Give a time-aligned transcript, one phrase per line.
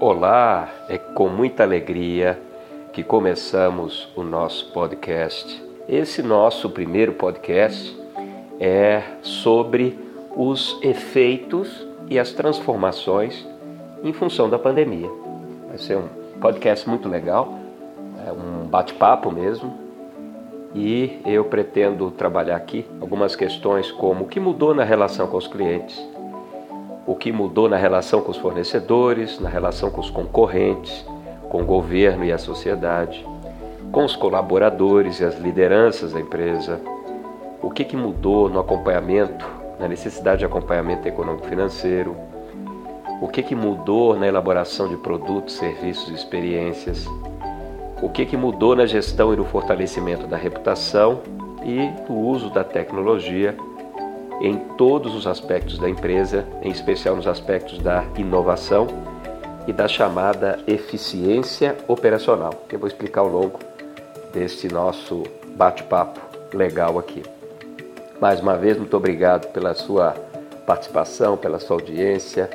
[0.00, 2.40] Olá, é com muita alegria
[2.92, 5.62] que começamos o nosso podcast.
[5.88, 7.96] Esse nosso primeiro podcast
[8.58, 9.96] é sobre
[10.34, 13.46] os efeitos e as transformações
[14.02, 15.08] em função da pandemia.
[15.68, 16.08] Vai ser um
[16.40, 17.56] podcast muito legal,
[18.26, 19.78] é um bate-papo mesmo,
[20.74, 25.46] e eu pretendo trabalhar aqui algumas questões como o que mudou na relação com os
[25.46, 25.96] clientes,
[27.06, 31.04] o que mudou na relação com os fornecedores, na relação com os concorrentes,
[31.48, 33.24] com o governo e a sociedade,
[33.92, 36.80] com os colaboradores e as lideranças da empresa,
[37.62, 39.46] o que, que mudou no acompanhamento,
[39.78, 42.16] na necessidade de acompanhamento econômico-financeiro,
[43.20, 47.06] o que, que mudou na elaboração de produtos, serviços e experiências,
[48.02, 51.20] o que, que mudou na gestão e no fortalecimento da reputação
[51.62, 53.56] e no uso da tecnologia
[54.40, 58.86] em todos os aspectos da empresa, em especial nos aspectos da inovação
[59.66, 63.58] e da chamada eficiência operacional, que eu vou explicar ao longo
[64.32, 65.22] deste nosso
[65.56, 66.20] bate-papo
[66.52, 67.22] legal aqui.
[68.20, 70.14] Mais uma vez, muito obrigado pela sua
[70.66, 72.48] participação, pela sua audiência.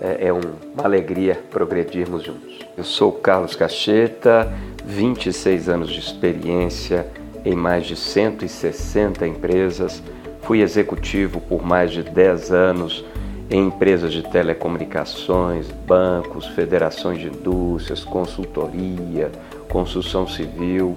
[0.00, 2.60] É, é uma alegria progredirmos juntos.
[2.76, 4.52] Eu sou Carlos Cacheta,
[4.84, 7.06] 26 anos de experiência
[7.44, 10.02] em mais de 160 empresas.
[10.44, 13.04] Fui executivo por mais de 10 anos
[13.50, 19.30] em empresas de telecomunicações, bancos, federações de indústrias, consultoria,
[19.70, 20.94] construção civil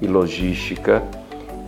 [0.00, 1.02] e logística.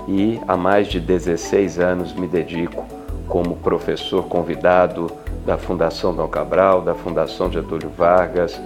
[0.07, 2.87] E há mais de 16 anos me dedico
[3.27, 5.11] como professor convidado
[5.45, 8.59] da Fundação Dom Cabral, da Fundação Getúlio Vargas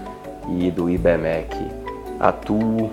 [0.57, 1.83] e do IBMEC
[2.23, 2.91] Atuo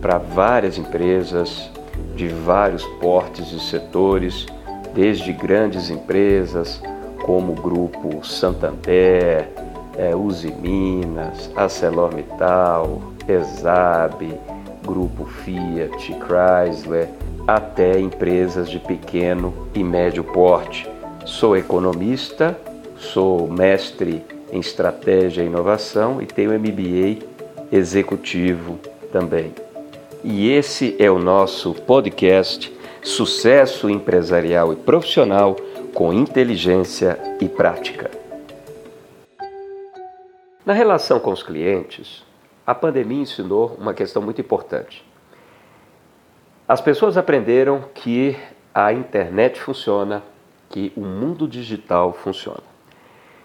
[0.00, 1.70] para várias empresas
[2.16, 4.46] de vários portes e setores,
[4.94, 6.80] desde grandes empresas
[7.22, 9.48] como o Grupo Santander,
[9.96, 14.38] é, Uzi Minas, ArcelorMittal, ESAB,
[14.84, 17.08] Grupo Fiat, Chrysler,
[17.46, 20.88] até empresas de pequeno e médio porte.
[21.24, 22.58] Sou economista,
[22.96, 27.24] sou mestre em estratégia e inovação e tenho MBA
[27.70, 28.78] executivo
[29.12, 29.52] também.
[30.24, 32.72] E esse é o nosso podcast
[33.04, 35.56] Sucesso Empresarial e Profissional
[35.92, 38.08] com Inteligência e Prática.
[40.64, 42.24] Na relação com os clientes,
[42.64, 45.04] a pandemia ensinou uma questão muito importante.
[46.68, 48.36] As pessoas aprenderam que
[48.72, 50.22] a internet funciona,
[50.70, 52.62] que o mundo digital funciona.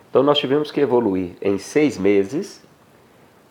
[0.07, 2.63] Então nós tivemos que evoluir em seis meses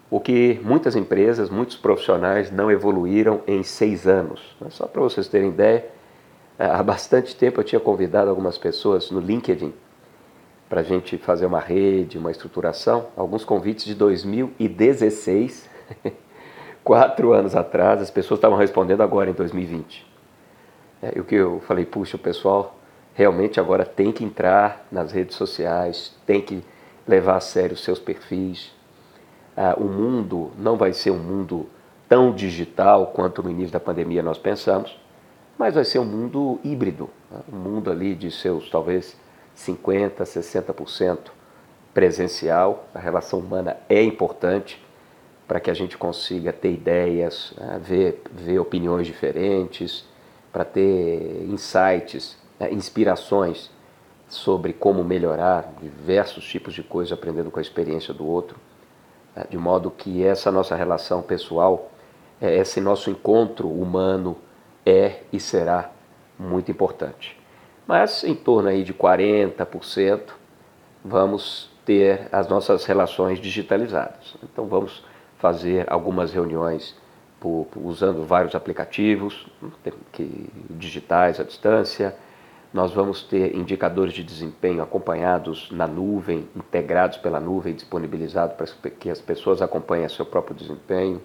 [0.08, 4.56] o que muitas empresas, muitos profissionais não evoluíram em seis anos.
[4.70, 5.95] Só para vocês terem ideia,
[6.58, 9.72] há bastante tempo eu tinha convidado algumas pessoas no LinkedIn
[10.68, 15.68] para a gente fazer uma rede, uma estruturação, alguns convites de 2016,
[16.82, 20.06] quatro anos atrás, as pessoas estavam respondendo agora em 2020.
[21.02, 22.76] É, e o que eu falei, puxa, o pessoal
[23.14, 26.64] realmente agora tem que entrar nas redes sociais, tem que
[27.06, 28.74] levar a sério os seus perfis,
[29.56, 31.66] ah, o mundo não vai ser um mundo
[32.08, 34.98] tão digital quanto no início da pandemia nós pensamos,
[35.58, 37.40] mas vai ser um mundo híbrido, né?
[37.52, 39.16] um mundo ali de seus talvez
[39.56, 41.18] 50%, 60%
[41.94, 42.86] presencial.
[42.94, 44.84] A relação humana é importante
[45.48, 47.80] para que a gente consiga ter ideias, né?
[47.82, 50.04] ver, ver opiniões diferentes,
[50.52, 52.72] para ter insights, né?
[52.72, 53.70] inspirações
[54.28, 58.58] sobre como melhorar diversos tipos de coisas aprendendo com a experiência do outro.
[59.34, 61.90] Né, de modo que essa nossa relação pessoal,
[62.40, 64.36] é, esse nosso encontro humano
[64.86, 65.90] é e será
[66.38, 67.36] muito importante.
[67.86, 70.20] Mas em torno aí de 40%
[71.04, 74.36] vamos ter as nossas relações digitalizadas.
[74.42, 75.04] Então vamos
[75.38, 76.96] fazer algumas reuniões
[77.38, 79.46] por, usando vários aplicativos
[80.12, 82.16] que, digitais à distância,
[82.72, 89.08] nós vamos ter indicadores de desempenho acompanhados na nuvem, integrados pela nuvem, disponibilizados para que
[89.08, 91.22] as pessoas acompanhem seu próprio desempenho.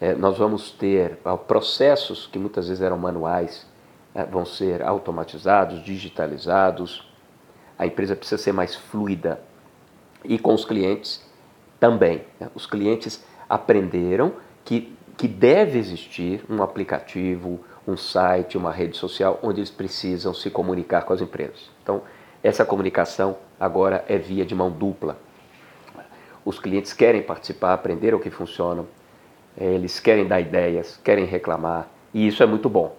[0.00, 3.66] É, nós vamos ter processos que muitas vezes eram manuais,
[4.14, 7.06] é, vão ser automatizados, digitalizados.
[7.78, 9.40] A empresa precisa ser mais fluida.
[10.24, 11.22] E com os clientes
[11.78, 12.22] também.
[12.38, 12.48] Né?
[12.54, 14.32] Os clientes aprenderam
[14.64, 20.48] que, que deve existir um aplicativo, um site, uma rede social, onde eles precisam se
[20.50, 21.70] comunicar com as empresas.
[21.82, 22.02] Então,
[22.42, 25.18] essa comunicação agora é via de mão dupla.
[26.42, 28.86] Os clientes querem participar, aprender o que funciona,
[29.56, 32.96] eles querem dar ideias, querem reclamar, e isso é muito bom,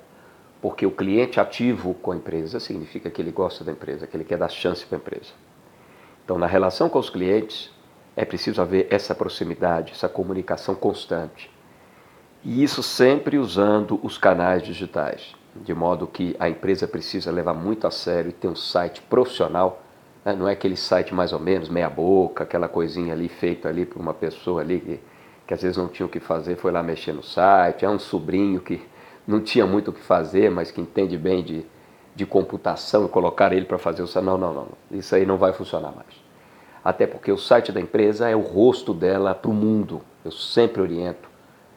[0.62, 4.24] porque o cliente ativo com a empresa significa que ele gosta da empresa, que ele
[4.24, 5.34] quer dar chance para a empresa.
[6.24, 7.72] Então, na relação com os clientes,
[8.16, 11.50] é preciso haver essa proximidade, essa comunicação constante.
[12.44, 17.86] E isso sempre usando os canais digitais, de modo que a empresa precisa levar muito
[17.86, 19.82] a sério e ter um site profissional.
[20.24, 20.34] Né?
[20.34, 24.00] Não é aquele site mais ou menos meia boca, aquela coisinha ali feita ali por
[24.00, 25.00] uma pessoa ali
[25.46, 27.86] que, às vezes não tinha o que fazer, foi lá mexer no site.
[27.86, 28.82] É um sobrinho que
[29.28, 31.66] não tinha muito o que fazer, mas que entende bem de,
[32.16, 34.26] de computação e colocar ele para fazer o site.
[34.26, 34.68] Não, não, não.
[34.92, 36.22] Isso aí não vai funcionar mais.
[36.84, 40.02] Até porque o site da empresa é o rosto dela para o mundo.
[40.26, 41.30] Eu sempre oriento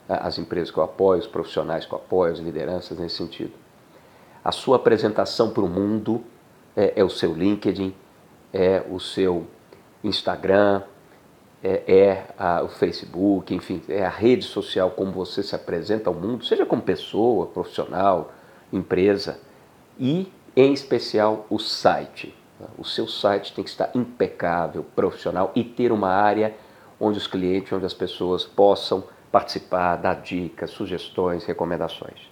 [0.08, 3.52] as empresas que eu apoio, os profissionais que eu apoio, as lideranças nesse sentido.
[4.44, 6.22] A sua apresentação para o mundo
[6.76, 7.94] é, é, o seu LinkedIn,
[8.52, 9.46] é o seu
[10.02, 10.82] Instagram,
[11.64, 16.14] é, é a, o Facebook, enfim, é a rede social como você se apresenta ao
[16.14, 18.32] mundo, seja como pessoa, profissional,
[18.70, 19.40] empresa,
[19.98, 22.34] e em especial o site.
[22.78, 26.54] O seu site tem que estar impecável, profissional e ter uma área
[27.00, 32.30] onde os clientes, onde as pessoas possam participar, dar dicas, sugestões, recomendações.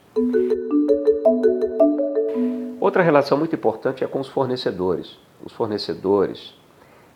[2.78, 5.18] Outra relação muito importante é com os fornecedores.
[5.44, 6.54] Os fornecedores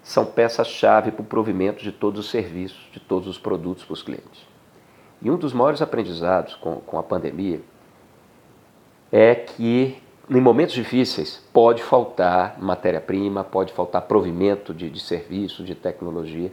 [0.06, 4.02] são peças-chave para o provimento de todos os serviços, de todos os produtos para os
[4.04, 4.46] clientes.
[5.20, 7.60] E um dos maiores aprendizados com, com a pandemia
[9.10, 10.00] é que
[10.30, 16.52] em momentos difíceis pode faltar matéria-prima, pode faltar provimento de, de serviço, de tecnologia,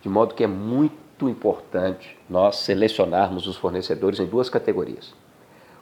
[0.00, 5.14] de modo que é muito importante nós selecionarmos os fornecedores em duas categorias: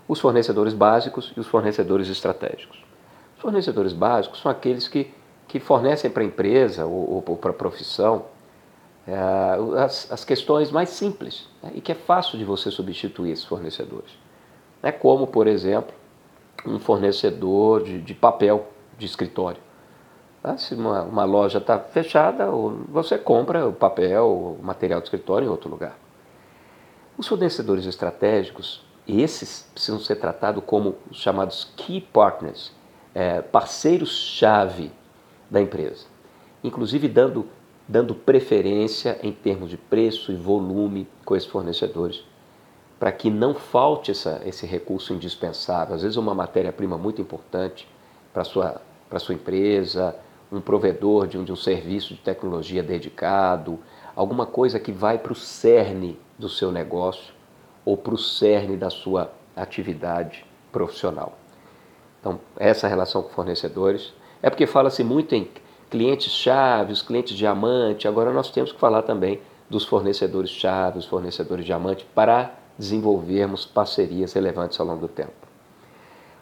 [0.09, 2.85] os fornecedores básicos e os fornecedores estratégicos.
[3.37, 5.15] Os fornecedores básicos são aqueles que,
[5.49, 8.25] que fornecem para a empresa ou, ou para a profissão
[9.07, 9.15] é,
[9.79, 14.11] as, as, questões mais simples né, e que é fácil de você substituir esses fornecedores.
[14.83, 15.95] É como, por exemplo,
[16.67, 18.67] um fornecedor de, de papel
[18.99, 19.61] de escritório.
[20.43, 20.57] Tá?
[20.59, 22.51] Se uma, uma loja está fechada,
[22.89, 25.97] você compra o papel, o material de escritório em outro lugar.
[27.17, 32.73] Os fornecedores estratégicos, esses precisam ser tratados como os chamados key partners,
[33.15, 34.91] é, parceiros-chave
[35.51, 36.07] da empresa,
[36.63, 37.47] inclusive dando,
[37.87, 42.25] dando preferência em termos de preço e volume com esses fornecedores,
[42.99, 45.95] para que não falte essa, esse recurso indispensável.
[45.95, 47.87] Às vezes, uma matéria-prima muito importante
[48.33, 48.81] para a sua,
[49.19, 50.17] sua empresa,
[50.51, 53.79] um provedor de um, de um serviço de tecnologia dedicado,
[54.15, 57.35] alguma coisa que vai para o cerne do seu negócio
[57.85, 61.39] ou para o cerne da sua atividade profissional.
[62.21, 65.49] Então, essa relação com fornecedores é porque fala-se muito em
[65.91, 72.07] clientes chaves, clientes diamante, agora nós temos que falar também dos fornecedores chaves, fornecedores diamante,
[72.15, 75.33] para desenvolvermos parcerias relevantes ao longo do tempo.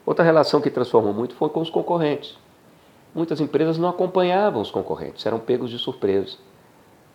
[0.05, 2.37] Outra relação que transformou muito foi com os concorrentes
[3.15, 6.37] muitas empresas não acompanhavam os concorrentes, eram pegos de surpresa.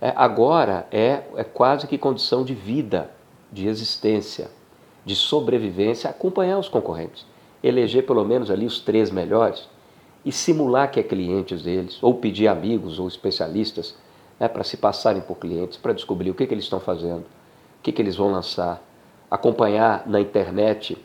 [0.02, 3.12] É, agora é, é quase que condição de vida,
[3.52, 4.50] de existência,
[5.06, 7.26] de sobrevivência, acompanhar os concorrentes,
[7.62, 9.68] eleger pelo menos ali os três melhores
[10.30, 13.96] e simular que é clientes deles, ou pedir amigos ou especialistas
[14.40, 17.82] né, para se passarem por clientes, para descobrir o que, que eles estão fazendo, o
[17.82, 18.80] que, que eles vão lançar,
[19.32, 20.96] acompanhar na internet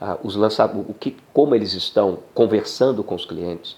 [0.00, 0.66] ah, os lança...
[0.66, 3.76] o que, como eles estão conversando com os clientes,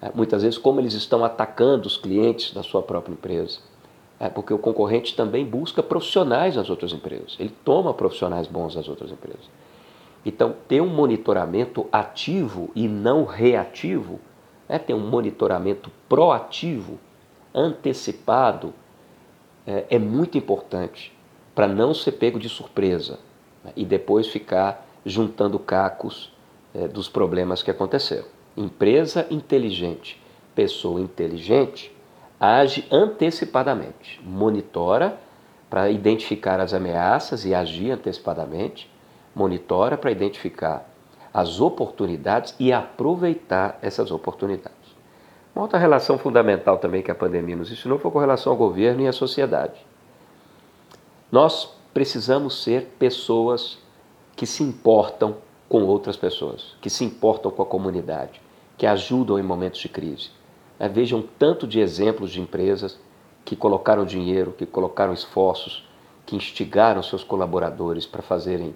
[0.00, 3.58] é, muitas vezes como eles estão atacando os clientes da sua própria empresa.
[4.20, 8.88] É, porque o concorrente também busca profissionais nas outras empresas, ele toma profissionais bons das
[8.88, 9.50] outras empresas.
[10.24, 14.20] Então, ter um monitoramento ativo e não reativo,
[14.68, 16.98] é ter um monitoramento proativo,
[17.54, 18.72] antecipado,
[19.66, 21.12] é, é muito importante
[21.54, 23.18] para não ser pego de surpresa
[23.62, 26.32] né, e depois ficar juntando cacos
[26.74, 28.26] é, dos problemas que aconteceram.
[28.56, 30.20] Empresa inteligente,
[30.54, 31.94] pessoa inteligente,
[32.38, 35.18] age antecipadamente, monitora
[35.70, 38.90] para identificar as ameaças e agir antecipadamente,
[39.34, 40.88] monitora para identificar
[41.34, 44.94] as oportunidades e aproveitar essas oportunidades.
[45.52, 49.02] Uma outra relação fundamental também que a pandemia nos ensinou foi com relação ao governo
[49.02, 49.84] e à sociedade.
[51.32, 53.78] Nós precisamos ser pessoas
[54.36, 55.36] que se importam
[55.68, 58.40] com outras pessoas, que se importam com a comunidade,
[58.78, 60.30] que ajudam em momentos de crise.
[60.78, 62.98] É, vejam tanto de exemplos de empresas
[63.44, 65.88] que colocaram dinheiro, que colocaram esforços,
[66.26, 68.74] que instigaram seus colaboradores para fazerem,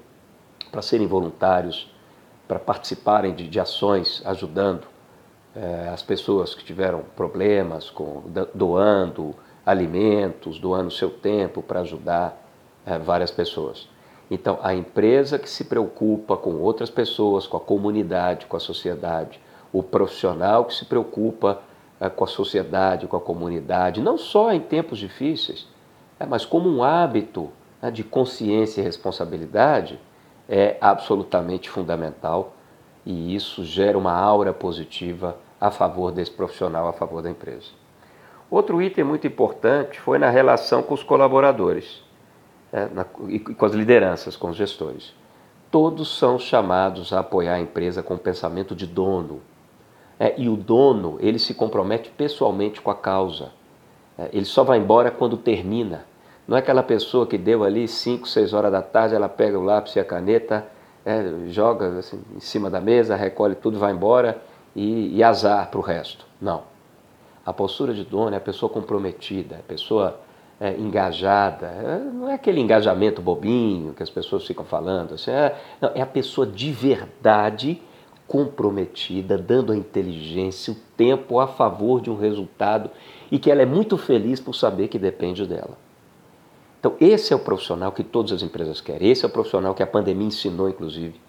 [0.71, 1.91] para serem voluntários,
[2.49, 4.89] para participarem de, de ações ajudando
[5.55, 8.23] é, as pessoas que tiveram problemas, com,
[8.55, 12.43] doando alimentos, doando seu tempo para ajudar
[12.87, 13.89] é, várias pessoas.
[14.31, 19.41] Então, a empresa que se preocupa com outras pessoas, com a comunidade, com a sociedade,
[19.73, 21.61] o profissional que se preocupa
[22.01, 25.67] é, com a sociedade, com a comunidade, não só em tempos difíceis,
[26.29, 27.51] mas como um hábito
[27.81, 30.01] né, de consciência e responsabilidade,
[30.49, 32.55] é absolutamente fundamental
[33.05, 37.67] e isso gera uma aura positiva a favor desse profissional, a favor da empresa.
[38.51, 42.03] Outro item muito importante foi na relação com os colaboradores
[42.73, 45.15] é, na, e com as lideranças, com os gestores.
[45.71, 49.41] Todos são chamados a apoiar a empresa com o pensamento de dono.
[50.19, 53.53] É, e o dono, ele se compromete pessoalmente com a causa.
[54.19, 56.07] É, ele só vai embora quando termina.
[56.49, 59.63] Não é aquela pessoa que deu ali 5, 6 horas da tarde, ela pega o
[59.63, 60.67] lápis e a caneta,
[61.05, 64.41] é, joga assim, em cima da mesa, recolhe tudo, vai embora
[64.75, 66.25] e, e azar para o resto.
[66.41, 66.63] Não.
[67.45, 70.21] A postura de dono é a pessoa comprometida, a pessoa
[70.59, 71.67] é, engajada.
[71.67, 75.15] É, não é aquele engajamento bobinho que as pessoas ficam falando.
[75.15, 77.83] Assim, é, não, é a pessoa de verdade
[78.27, 82.91] comprometida, dando a inteligência, o tempo a favor de um resultado
[83.31, 85.88] e que ela é muito feliz por saber que depende dela.
[86.79, 89.11] Então, esse é o profissional que todas as empresas querem.
[89.11, 91.21] Esse é o profissional que a pandemia ensinou, inclusive,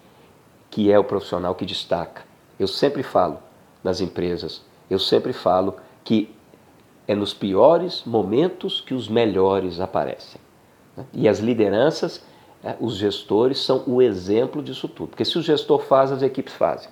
[0.70, 2.22] que é o profissional que destaca.
[2.58, 3.38] Eu sempre falo
[3.82, 6.34] nas empresas, eu sempre falo que
[7.08, 10.40] é nos piores momentos que os melhores aparecem.
[10.96, 11.04] Né?
[11.12, 12.24] E as lideranças,
[12.62, 15.08] é, os gestores, são o exemplo disso tudo.
[15.08, 16.88] Porque se o gestor faz, as equipes fazem.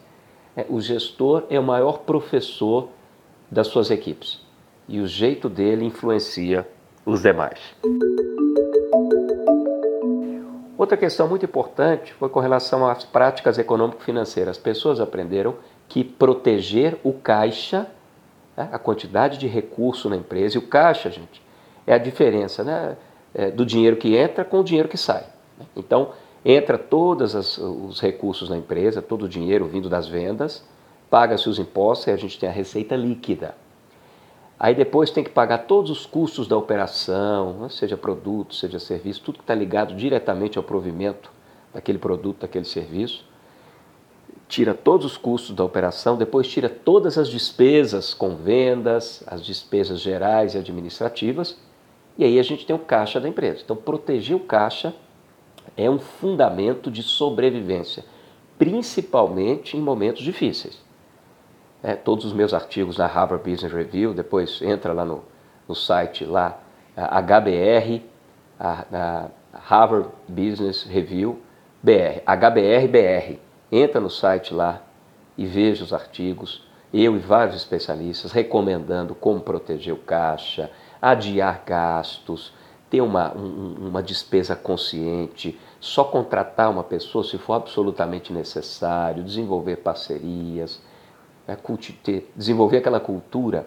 [0.56, 2.88] É, o gestor é o maior professor
[3.48, 4.40] das suas equipes.
[4.88, 6.66] E o jeito dele influencia
[7.08, 7.58] os demais.
[10.76, 14.56] Outra questão muito importante foi com relação às práticas econômico-financeiras.
[14.56, 15.56] As pessoas aprenderam
[15.88, 17.86] que proteger o caixa,
[18.56, 21.42] né, a quantidade de recurso na empresa, e o caixa, gente,
[21.86, 22.96] é a diferença né,
[23.34, 25.24] é, do dinheiro que entra com o dinheiro que sai.
[25.74, 26.12] Então,
[26.44, 30.62] entra todos os recursos na empresa, todo o dinheiro vindo das vendas,
[31.10, 33.54] paga-se os impostos e a gente tem a receita líquida.
[34.60, 39.22] Aí depois tem que pagar todos os custos da operação, né, seja produto, seja serviço,
[39.22, 41.30] tudo que está ligado diretamente ao provimento
[41.72, 43.24] daquele produto, daquele serviço.
[44.48, 50.00] Tira todos os custos da operação, depois tira todas as despesas com vendas, as despesas
[50.00, 51.56] gerais e administrativas,
[52.16, 53.60] e aí a gente tem o caixa da empresa.
[53.62, 54.92] Então, proteger o caixa
[55.76, 58.04] é um fundamento de sobrevivência,
[58.58, 60.87] principalmente em momentos difíceis
[61.82, 65.22] é, todos os meus artigos na Harvard Business Review, depois entra lá no,
[65.68, 66.58] no site lá,
[66.96, 68.02] HBR,
[68.58, 71.40] a, a Harvard Business Review
[71.82, 73.38] BR, HBR-BR.
[73.70, 74.82] Entra no site lá
[75.36, 80.70] e veja os artigos, eu e vários especialistas recomendando como proteger o caixa,
[81.00, 82.52] adiar gastos,
[82.90, 89.76] ter uma, um, uma despesa consciente, só contratar uma pessoa se for absolutamente necessário, desenvolver
[89.76, 90.80] parcerias,
[92.36, 93.66] desenvolver aquela cultura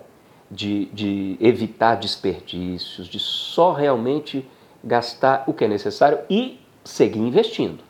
[0.50, 4.48] de, de evitar desperdícios, de só realmente
[4.84, 7.84] gastar o que é necessário e seguir investindo.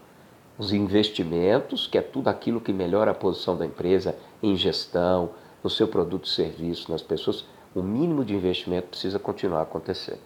[0.58, 5.32] Os investimentos, que é tudo aquilo que melhora a posição da empresa em gestão,
[5.64, 10.20] no seu produto e serviço, nas pessoas, o mínimo de investimento precisa continuar acontecendo.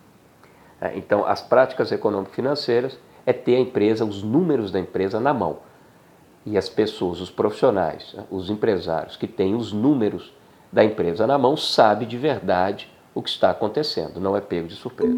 [0.81, 5.59] É, então, as práticas econômico-financeiras é ter a empresa, os números da empresa na mão
[6.45, 10.31] e as pessoas, os profissionais, os empresários que têm os números
[10.71, 14.75] da empresa na mão, sabe de verdade o que está acontecendo, não é pego de
[14.75, 15.17] surpresa.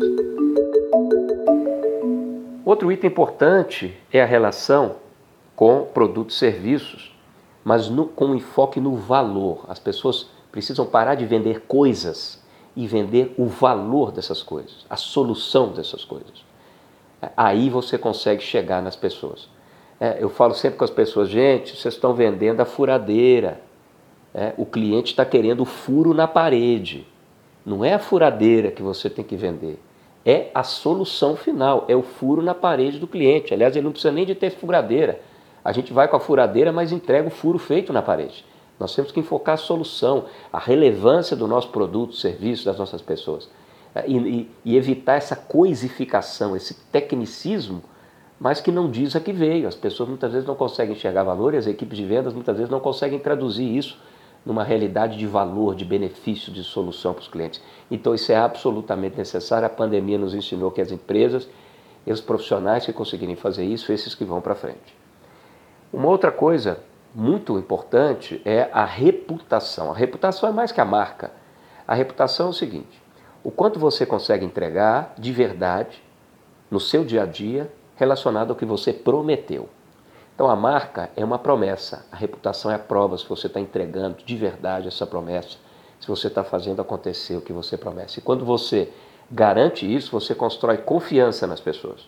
[2.63, 4.97] Outro item importante é a relação
[5.55, 7.15] com produtos e serviços,
[7.63, 9.65] mas no, com enfoque no valor.
[9.67, 12.43] As pessoas precisam parar de vender coisas
[12.75, 16.45] e vender o valor dessas coisas, a solução dessas coisas.
[17.35, 19.49] Aí você consegue chegar nas pessoas.
[19.99, 23.59] É, eu falo sempre com as pessoas, gente, vocês estão vendendo a furadeira.
[24.33, 27.07] É, o cliente está querendo o furo na parede.
[27.65, 29.79] Não é a furadeira que você tem que vender.
[30.23, 33.53] É a solução final, é o furo na parede do cliente.
[33.53, 35.19] Aliás, ele não precisa nem de ter furadeira.
[35.63, 38.45] A gente vai com a furadeira, mas entrega o furo feito na parede.
[38.79, 43.49] Nós temos que enfocar a solução, a relevância do nosso produto, serviço, das nossas pessoas.
[43.95, 47.81] É, e, e, e evitar essa coisificação, esse tecnicismo
[48.39, 49.67] mas que não diz a que veio.
[49.67, 52.69] As pessoas muitas vezes não conseguem enxergar valor e as equipes de vendas muitas vezes
[52.69, 53.99] não conseguem traduzir isso
[54.45, 57.61] numa realidade de valor, de benefício, de solução para os clientes.
[57.91, 59.65] Então isso é absolutamente necessário.
[59.65, 61.47] A pandemia nos ensinou que as empresas
[62.11, 64.95] os profissionais que conseguirem fazer isso, esses que vão para frente.
[65.91, 66.79] Uma outra coisa
[67.13, 69.91] muito importante é a reputação.
[69.91, 71.31] A reputação é mais que a marca.
[71.87, 73.01] A reputação é o seguinte:
[73.43, 76.01] o quanto você consegue entregar de verdade
[76.69, 79.67] no seu dia a dia relacionado ao que você prometeu.
[80.33, 84.17] Então a marca é uma promessa, a reputação é a prova se você está entregando
[84.23, 85.57] de verdade essa promessa,
[85.99, 88.19] se você está fazendo acontecer o que você promete.
[88.19, 88.93] E quando você
[89.31, 92.07] garante isso, você constrói confiança nas pessoas.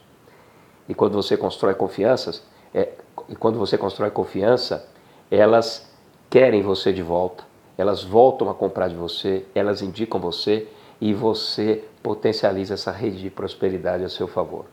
[0.88, 2.44] E quando você constrói confianças,
[2.74, 2.90] é,
[3.28, 4.88] e quando você constrói confiança,
[5.30, 5.92] elas
[6.30, 7.44] querem você de volta,
[7.78, 10.68] elas voltam a comprar de você, elas indicam você
[11.02, 14.66] e você potencializa essa rede de prosperidade a seu favor.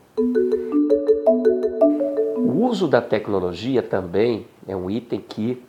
[2.67, 5.63] Uso da tecnologia também é um item que,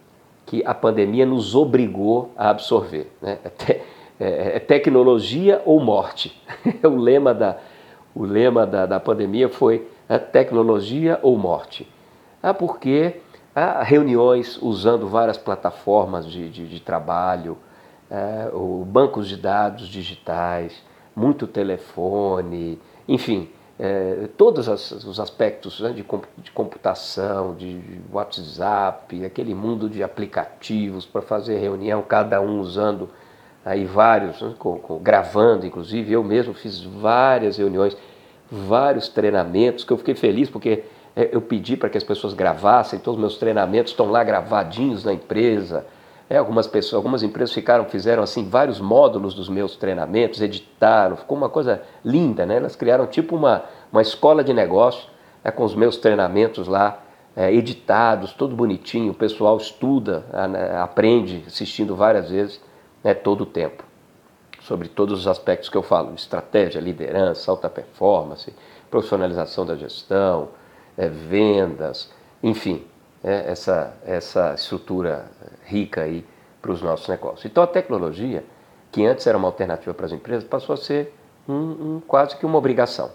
[0.48, 3.12] que a pandemia nos obrigou a absorver.
[3.22, 3.38] Né?
[3.44, 3.82] É, te,
[4.20, 6.42] é, é tecnologia ou morte.
[6.84, 7.58] o lema da,
[8.16, 11.88] o lema da, da pandemia foi é tecnologia ou morte.
[12.42, 13.18] Ah, porque
[13.54, 17.60] há reuniões usando várias plataformas de, de, de trabalho,
[18.54, 20.82] o bancos de dados digitais,
[21.16, 23.50] muito telefone, enfim,
[23.80, 26.04] é, todos os aspectos né, de,
[26.38, 27.80] de, computação, de
[28.12, 33.08] WhatsApp, aquele mundo de aplicativos para fazer reunião, cada um usando
[33.64, 37.96] aí vários, né, com, com, gravando, inclusive eu mesmo fiz várias reuniões,
[38.50, 40.84] vários treinamentos que eu fiquei feliz porque
[41.16, 45.04] é, eu pedi para que as pessoas gravassem, todos os meus treinamentos estão lá gravadinhos
[45.04, 45.86] na empresa.
[46.30, 51.38] É, algumas pessoas, algumas empresas ficaram, fizeram assim vários módulos dos meus treinamentos, editaram, ficou
[51.38, 52.58] uma coisa linda, né?
[52.58, 55.10] Elas criaram tipo uma, uma escola de negócio
[55.44, 57.02] é, com os meus treinamentos lá
[57.34, 59.12] é, editados, tudo bonitinho.
[59.12, 62.62] O pessoal estuda, né, aprende assistindo várias vezes,
[63.02, 63.86] né, todo o tempo,
[64.60, 68.54] sobre todos os aspectos que eu falo: estratégia, liderança, alta performance,
[68.92, 70.50] profissionalização da gestão,
[70.98, 72.12] é, vendas,
[72.44, 72.84] enfim,
[73.24, 75.26] é, essa, essa estrutura
[75.66, 76.26] rica aí
[76.62, 77.46] para os nossos negócios.
[77.46, 78.44] Então a tecnologia,
[78.92, 81.14] que antes era uma alternativa para as empresas, passou a ser
[81.48, 83.12] um, um, quase que uma obrigação.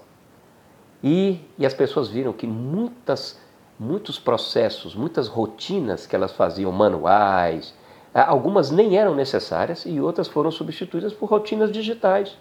[1.03, 3.39] E, e as pessoas viram que muitas,
[3.79, 7.75] muitos processos, muitas rotinas que elas faziam manuais,
[8.15, 12.37] algumas nem eram necessárias e outras foram substituídas por rotinas digitais.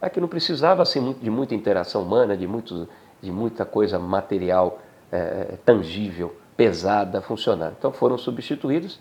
[0.00, 2.88] É que não precisava assim, de muita interação humana, de, muito,
[3.20, 4.78] de muita coisa material
[5.10, 7.72] é, tangível pesada funcionar.
[7.78, 8.98] Então foram substituídos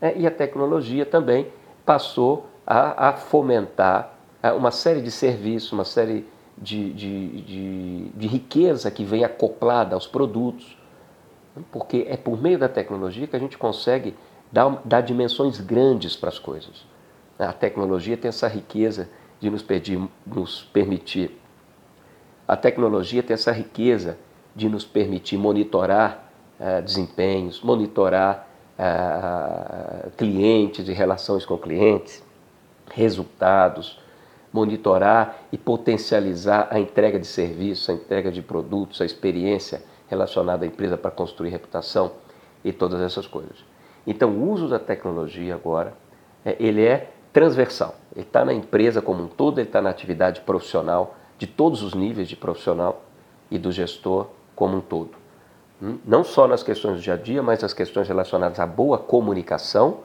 [0.00, 1.48] é, e a tecnologia também
[1.84, 8.26] passou a, a fomentar é, uma série de serviços, uma série de, de, de, de,
[8.26, 10.78] riqueza que vem acoplada aos produtos,
[11.72, 14.14] porque é por meio da tecnologia que a gente consegue
[14.52, 16.86] dar, dar dimensões grandes para as coisas.
[17.38, 19.08] A tecnologia tem essa riqueza
[19.40, 21.40] de nos, pedir, nos permitir.
[22.46, 24.16] A tecnologia tem essa riqueza
[24.54, 26.23] de nos permitir monitorar
[26.60, 32.22] uh, desempenhos, monitorar uh, clientes e relações com clientes,
[32.92, 34.00] resultados,
[34.52, 40.68] monitorar e potencializar a entrega de serviços, a entrega de produtos, a experiência relacionada à
[40.68, 42.12] empresa para construir reputação
[42.64, 43.64] e todas essas coisas.
[44.06, 45.94] Então, o uso da tecnologia agora,
[46.44, 47.96] é, ele é transversal.
[48.14, 51.94] Ele está na empresa como um todo, ele está na atividade profissional, de todos os
[51.94, 53.02] níveis de profissional
[53.50, 55.23] e do gestor como um todo.
[56.04, 59.98] Não só nas questões do dia a dia, mas nas questões relacionadas à boa comunicação,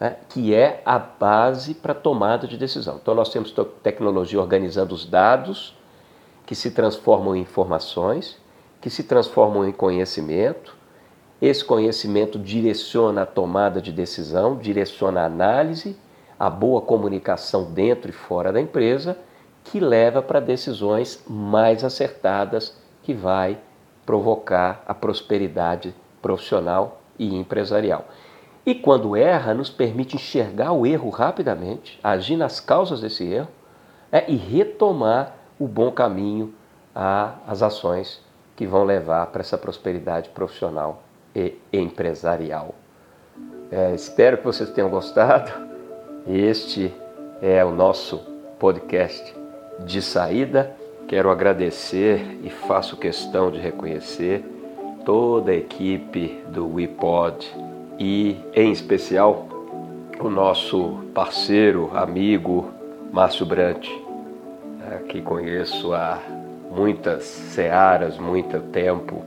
[0.00, 2.98] né, que é a base para a tomada de decisão.
[3.02, 5.76] Então, nós temos tecnologia organizando os dados,
[6.44, 8.38] que se transformam em informações,
[8.80, 10.76] que se transformam em conhecimento.
[11.42, 15.96] Esse conhecimento direciona a tomada de decisão, direciona a análise,
[16.38, 19.18] a boa comunicação dentro e fora da empresa,
[19.64, 23.58] que leva para decisões mais acertadas, que vai
[24.06, 28.06] provocar a prosperidade profissional e empresarial.
[28.64, 33.48] E quando erra, nos permite enxergar o erro rapidamente, agir nas causas desse erro
[34.10, 36.54] é, e retomar o bom caminho
[36.94, 41.02] às ações que vão levar para essa prosperidade profissional
[41.34, 42.74] e empresarial.
[43.70, 45.52] É, espero que vocês tenham gostado.
[46.26, 46.94] Este
[47.42, 48.18] é o nosso
[48.58, 49.34] podcast
[49.80, 50.75] de saída.
[51.08, 54.44] Quero agradecer e faço questão de reconhecer
[55.04, 57.46] toda a equipe do WePod
[57.96, 59.46] e, em especial,
[60.18, 62.72] o nosso parceiro, amigo
[63.12, 63.88] Márcio Brant,
[64.78, 66.18] né, que conheço há
[66.70, 69.22] muitas searas, muito tempo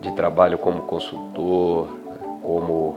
[0.00, 1.86] de trabalho como consultor,
[2.42, 2.96] como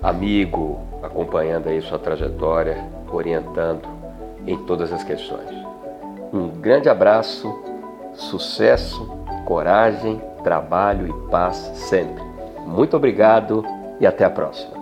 [0.00, 2.78] amigo, acompanhando aí sua trajetória,
[3.10, 3.88] orientando
[4.46, 5.67] em todas as questões.
[6.32, 7.52] Um grande abraço,
[8.14, 9.06] sucesso,
[9.46, 12.22] coragem, trabalho e paz sempre.
[12.66, 13.64] Muito obrigado
[13.98, 14.77] e até a próxima.